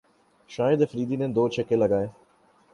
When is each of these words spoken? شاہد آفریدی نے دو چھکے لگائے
شاہد 0.49 0.79
آفریدی 0.85 1.15
نے 1.21 1.27
دو 1.35 1.43
چھکے 1.53 1.75
لگائے 1.81 2.07